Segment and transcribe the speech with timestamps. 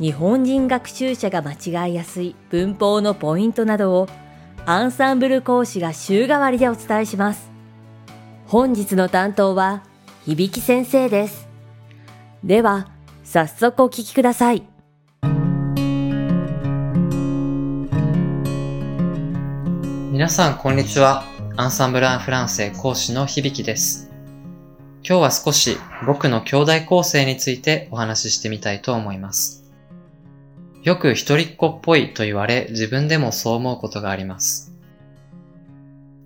[0.00, 4.08] 日本人学習者が間違いやすい文法のポイントなどを
[4.64, 7.50] アンサンブル講師が週替わりでお伝えします。
[8.46, 9.82] 本日の担当は
[10.24, 11.46] 響先生です。
[12.42, 12.88] では、
[13.24, 14.62] 早速お聞きください。
[20.10, 21.24] 皆さん、こんにちは。
[21.58, 24.10] アンサンブル・アン・フランセ講師の響です。
[25.06, 29.59] 今日は少し僕の兄弟構成についてお話ししてみたいと思います。
[30.82, 34.72] よく一人っ子っぽいと言われ、自分でもそう思うことがあります。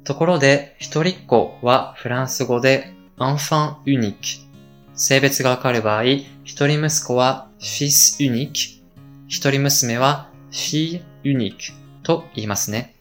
[0.04, 4.44] ところで、一人っ子はフランス語で enfant unique。
[4.94, 6.04] 性別がわかる場合、
[6.44, 8.82] 一人息子は fils unique。
[9.26, 11.72] 一人娘は fille unique
[12.04, 12.94] と言いますね。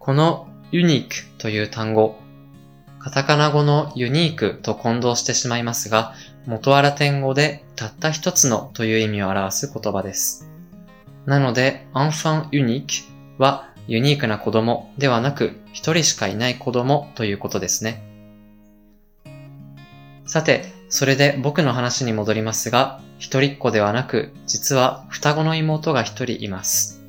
[0.00, 2.18] このユニークという単語、
[2.98, 6.14] カタカナ語のユニークと混同してしまいますが、
[6.46, 10.48] 元アラテン語でたった一つのという意味を表す言葉です。
[11.26, 13.04] なので、enfant unique
[13.38, 18.02] はユニークな子供ではなく一人しかいない子供ということですね。
[20.24, 27.02] さて、それで僕の話に戻りますが、一人っ子ではなく、実は双子の妹が一人います。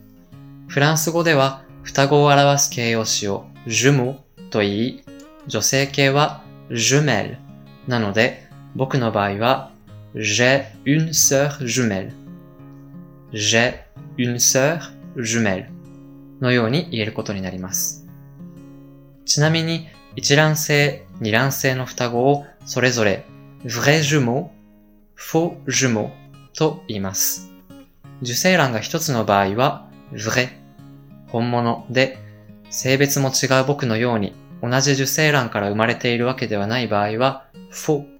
[0.68, 4.18] フランス語では双子を表す形容詞を jume
[4.50, 5.04] と言い、
[5.46, 7.38] 女性形は jumelle
[7.88, 8.47] なので、
[8.78, 9.72] 僕の場合は
[10.14, 12.12] j'ai une sœur jumelle
[13.34, 13.74] j'ai
[14.20, 15.66] une sœur jumelle
[16.42, 18.06] のように言えることになります。
[19.26, 23.26] ちなみに、一卵性、二卵性の双子をそれぞれ
[23.66, 24.50] vrai jumeau,
[25.16, 26.12] faux jumeau
[26.56, 27.52] と言います。
[28.22, 30.50] 受精卵が一つの場合は vrai
[31.30, 32.20] 本物で、
[32.70, 38.17] 性別も違う僕のように同じ受精卵から生まれているわけではない場合は、フォ、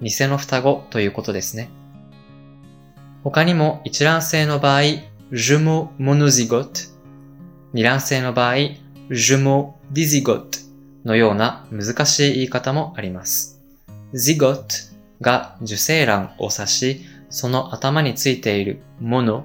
[0.00, 1.70] 偽の双子ということですね。
[3.24, 6.70] 他にも一卵性の場合、ジュモモノジゴット、
[7.72, 10.58] 二卵性の場合、ジュモディジゴット
[11.04, 13.60] のような難しい言い方もあります。
[14.14, 14.64] ジゴット
[15.20, 19.44] が受精卵を指し、その頭についているモノ、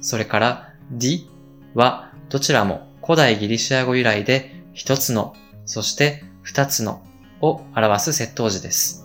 [0.00, 1.26] それからディ
[1.74, 5.34] はどちらも古代ギリシア語由来で一つの、
[5.64, 7.02] そして二つの
[7.40, 9.01] を表す窃盗時です。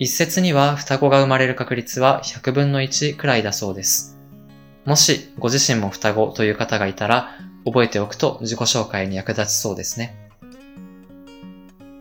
[0.00, 4.18] 一説には双子が生まれる確率は100分の1くらいだそうです。
[4.86, 10.16] もしご自身も双子という方がいたら覚えておくと自己紹介に役立ちそうですね。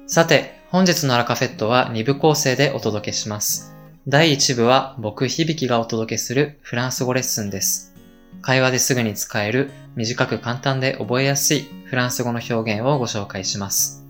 [0.07, 3.75] さて、本日のアラカフェットは2部構成でお届けします。
[4.07, 7.93] 第1部は僕響がお届けするフランス語レッスンです。
[8.41, 14.05] 会話ですぐに使える短く簡単で覚えやすいフランス語の表現をご紹介します。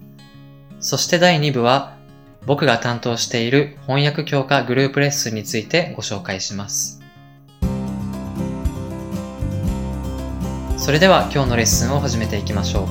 [0.80, 1.98] そして第2部は
[2.46, 7.02] 僕が担当している翻訳強化グループレッスンについてご紹介します。
[10.78, 12.88] それでは今日のレッスンを始めていきましょう。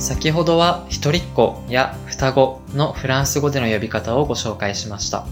[0.00, 5.26] 先ほどは一人っ子や双子のフランス語での呼び方をご紹介しました。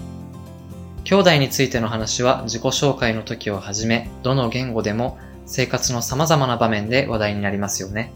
[1.04, 8.12] 兄弟についての話は自己紹介の時をはじめ、どの言語でも生活の様々な場面で話題になりますよね。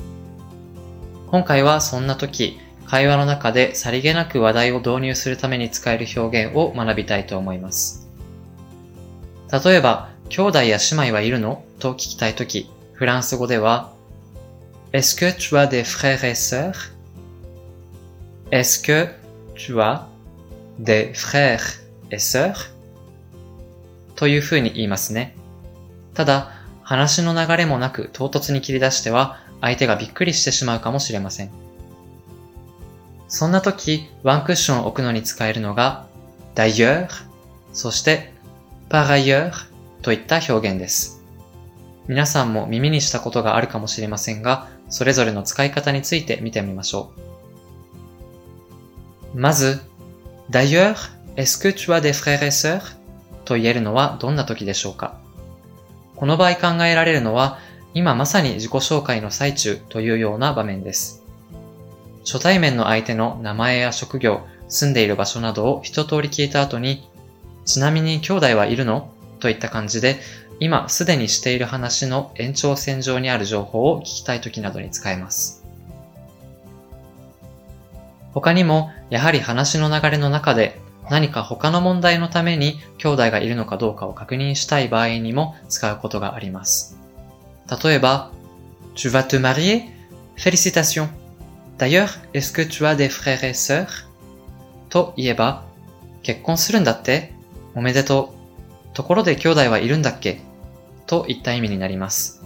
[1.30, 8.08] 今回はそんな時、会話の中でさりげなく話題を導入するために使える表現を学びたいと思います。
[9.64, 13.92] 例えば、兄弟や姉妹はいるのと聞きたい時、フランス語では、
[14.92, 16.90] Est-ce que tu as des frères et sœurs?
[18.50, 19.10] Est-ce que
[19.54, 20.08] tu as
[20.80, 21.80] des frères
[22.10, 22.72] et sœurs?
[24.16, 25.36] という風に言いますね。
[26.12, 26.50] ただ、
[26.82, 31.50] 話の流れもなく唐突に切り出しては、相手がびっくりしてしまうかもしれません。
[33.28, 36.06] そんな時、ワンクッションを置くのに使えるのが、
[36.54, 37.08] d'ailleurs、
[37.72, 38.32] そして
[38.88, 39.52] par ailleurs
[40.02, 41.22] といった表現です。
[42.08, 47.12] 皆さんも耳にしたことがあるかもしれませんが、それぞれの使い方について見てみましょ
[49.34, 49.38] う。
[49.38, 49.80] まず、
[50.50, 52.96] d'ailleurs, est-ce que tu as des frères et sœurs?
[53.44, 55.18] と言えるのはどんな時でしょうか
[56.16, 57.58] この場合考えられるのは、
[57.92, 61.24] 今まさに自己紹介の最中というような場面です。
[62.24, 67.08] 初対面の相手の名前や職業、住んでいる場所などを一通り聞いた後に、
[67.64, 69.10] ちなみに兄弟はいるの
[69.40, 70.20] といった感じで、
[70.60, 75.64] 今すでにしている話の延長線上にある情報を聞きたい時などに使えます。
[78.32, 80.78] 他にも、やはり話の流れの中で
[81.10, 86.99] 何か他の問題のために兄弟がいるのかどうかを確認したい場合にも使うことがあります。
[87.70, 88.32] 例えば、
[88.94, 89.84] Tu vas te marier?
[90.36, 91.08] Félicitations!
[91.78, 94.06] D'ailleurs, est-ce que tu as des frères et sœurs?
[94.88, 95.64] と言えば、
[96.22, 97.32] 結婚するんだって
[97.74, 98.34] おめでと
[98.92, 98.94] う。
[98.94, 100.40] ところで兄弟はいるんだっけ
[101.06, 102.42] といった意味になります。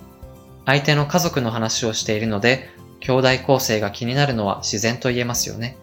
[0.66, 5.76] 相手の家族の話をしているので、兄弟構成が気になるのは自然と言えますよね。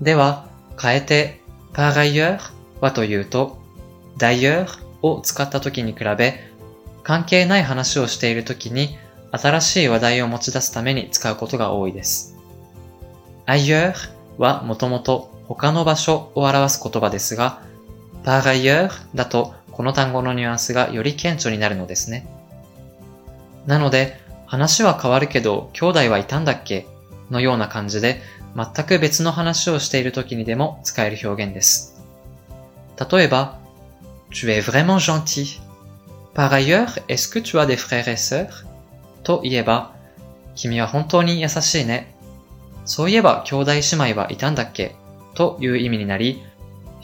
[0.00, 0.48] では、
[0.80, 1.40] 変えて、
[1.72, 3.62] par ailleurs はというと、
[4.18, 4.66] d'ailleurs
[5.02, 6.51] を使った時に比べ、
[7.02, 8.96] 関係ない話をしている時に
[9.32, 12.36] 新しい話題を持ち出すために使うことが多いです。
[13.46, 13.94] ailleurs
[14.38, 17.60] はもともと他の場所を表す言葉ですが、
[18.24, 22.26] par ailleurs だとこの単語のニュアンスがより顕著になるのですね。
[23.66, 26.86] なので、話は変わるけど、兄弟はいたんだっけ？
[27.30, 28.20] のような感じで、
[28.54, 31.96] 全く別の話をしている時にでも使える表現です。
[33.10, 33.58] 例えば、
[34.30, 35.60] Tu es vraiment gentil.
[36.34, 38.64] Par ailleurs, est-ce que tu as des frères et sœurs?
[39.22, 39.92] と言えば、
[40.54, 42.14] 君は本当に優しいね。
[42.84, 43.80] そういえば兄弟姉
[44.12, 44.96] 妹はいたんだっけ？
[45.34, 46.42] という意味になり、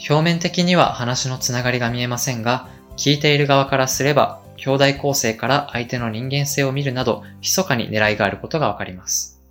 [0.09, 2.67] 表面的には話のつながりが見えませんが、
[2.97, 9.41] 聞いている側からすれば、兄弟構成から相手の人間性を見るなど、密かに狙いがあることがわかります。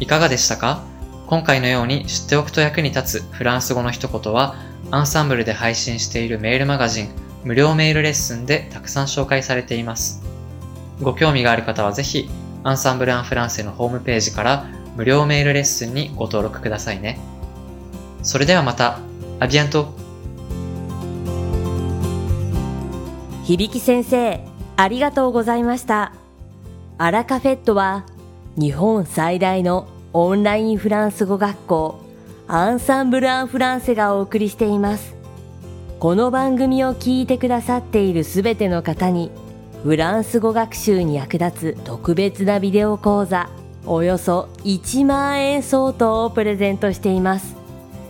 [0.00, 0.82] いかがでしたか？
[1.26, 4.56] 今回のように知っておくと役に立つフランス語の一言は、
[4.90, 7.08] アンサンブルで配信しているメールマガジン、
[7.44, 10.22] 無料メールレッスンでたくさん紹介されています。
[11.00, 12.28] ご興味がある方はぜひ、
[12.62, 14.66] アンサンブル・アン・フランセのホームページから
[14.96, 17.18] 無料メールレッスンにご登録くださいね。
[18.22, 18.98] それではまた、
[19.40, 19.94] アビアント
[23.44, 24.40] 響先生、
[24.76, 26.12] ありがとうございました。
[26.96, 28.04] アラカフェットは、
[28.56, 32.00] 日本最大のオンラインフランス語学校、
[32.48, 35.14] アンサンブル・アン・フランセがお送りしています。
[36.00, 39.30] この番組を聞いてくださっているすべての方に、
[39.82, 43.50] フランス語学習に役立つ特別なビデオ講座、
[43.86, 47.56] およそ1万円相当をプレゼントしています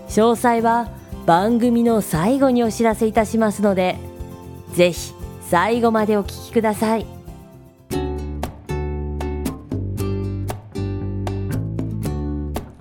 [0.08, 0.88] 詳細は
[1.26, 3.96] 番組の最後にお知らせいたしますので
[4.72, 5.12] ぜひ
[5.48, 7.13] 最後までお聞きください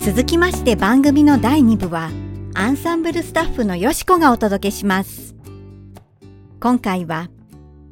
[0.05, 2.11] 続きまして番組の第2部は
[2.55, 5.33] アンサンブルスタッフのよしこがお届けします
[6.59, 7.29] 今回は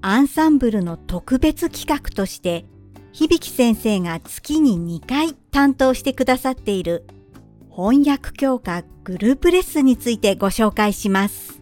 [0.01, 2.65] アンサンブルの特別企画として
[3.13, 7.05] 響先生が月に2回担当してくださっている
[7.73, 11.61] 翻訳強化グループレッスンについてご紹介します。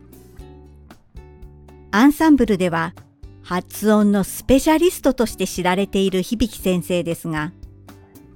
[1.91, 2.95] アンサンブルでは
[3.43, 7.51] 発音のスペシャリストとして知られている響先生ですが、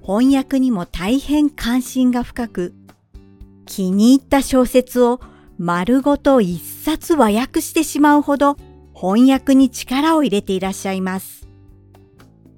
[0.05, 2.73] 翻訳にも大変関心が深く、
[3.65, 5.21] 気に入った小説を
[5.57, 8.57] 丸ごと一冊和訳してしまうほど
[8.93, 11.47] 翻訳に力を入れていらっしゃいます。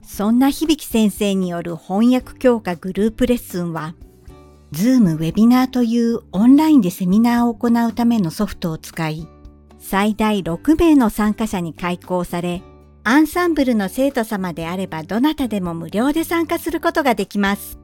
[0.01, 3.93] そんな響先生による翻訳強化グループレッスンは、
[4.71, 9.27] Zoom ウェビナーというオンラインでセミナーを行うためのソフトを使い、
[9.77, 12.63] 最大6名の参加者に開講され、
[13.07, 17.77] アンサンブルの生徒様であればどなたでも無料で参加することができます。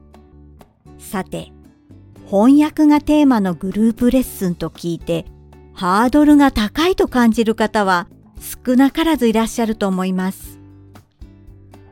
[0.98, 1.51] さて、
[2.25, 5.25] 翻訳がテーマのグループレッスンと聞いて、
[5.74, 8.08] ハードルが高いと感じる方は
[8.66, 10.60] 少なからずいらっしゃると思います。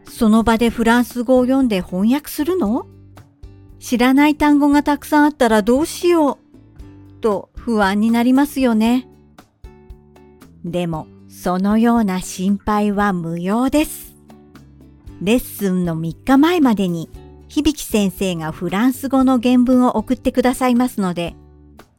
[0.08, 2.88] その場でフランス語を読んで翻訳するの？
[3.78, 9.08] 知らない単語がたくさんあったらどうしようと不安になりますよね。
[10.66, 11.06] でも、
[11.42, 14.14] そのような心配は無用です。
[15.22, 17.10] レッスンの3日前までに、
[17.48, 21.38] 響先生がフランス語の原文を送ってくださいますので、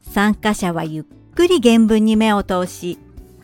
[0.03, 2.99] 参加者はゆっくり原文に目を通し、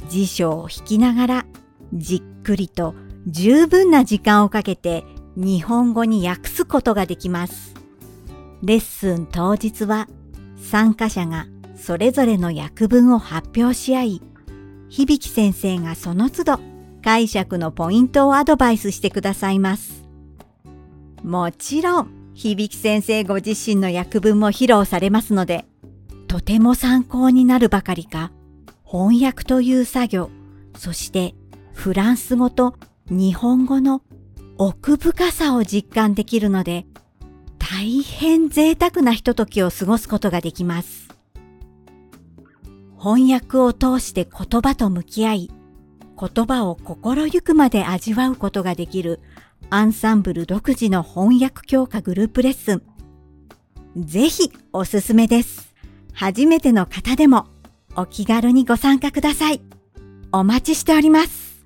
[0.07, 1.45] 辞書を引きながら、
[1.91, 2.93] じっくりと
[3.25, 5.03] 十分な時間をかけて
[5.35, 7.73] 日本語に訳すことができます。
[8.61, 10.07] レッスン当日は
[10.61, 14.21] 参加者がそれぞれの訳文を発表し合い、
[14.89, 16.59] 響先生がその都度
[17.03, 20.05] 解釈のポイントをアドバイスしてくださいます。
[21.23, 25.65] もちろん、響先生ご自身の訳文も披露されますので、
[26.27, 28.31] とても参考になるばかりか、
[28.85, 30.29] 翻訳という作業、
[30.75, 31.35] そして
[31.73, 32.75] フランス語と
[33.09, 34.01] 日本語の
[34.57, 36.85] 奥深さを実感できるので、
[37.57, 41.06] 大変贅沢なひとときを過ごすことができます。
[43.07, 45.51] 翻訳を通して言葉と向き合い、
[46.19, 49.21] 言葉を心ゆくまで味わうことができる
[49.69, 52.83] アンサンブル独自の翻訳強化グループレッスン。
[53.95, 55.73] ぜひおすすめです。
[56.11, 57.47] 初めての方でも
[57.95, 59.61] お気軽にご参加ください。
[60.33, 61.65] お待ちしております。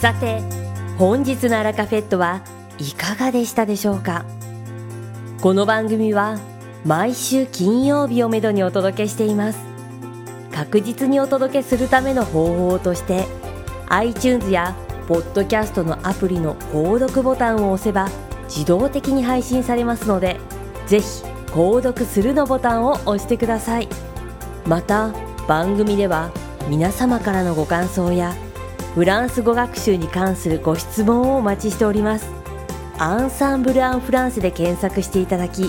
[0.00, 0.42] さて、
[0.96, 2.44] 本日のアラカフェットは
[2.78, 4.24] いかがでしたでしょうか？
[5.40, 6.38] この番組は
[6.84, 9.74] 毎週金曜日をめどにお届けしています。
[10.54, 13.26] 確実にお届けするための方法として
[13.88, 14.76] iTunes や
[15.08, 18.08] ポッドキャストのアプリの購読ボタンを押せば
[18.44, 20.38] 自動的に配信されますので
[20.86, 21.06] ぜひ
[21.48, 23.88] 購読するのボタンを押してください
[24.64, 25.12] また
[25.48, 26.30] 番組では
[26.68, 28.32] 皆様からのご感想や
[28.94, 32.30] フランス語学習に関するご質問をお待ちしております
[32.98, 35.68] アンサンブル・アン・フランスで検索していただき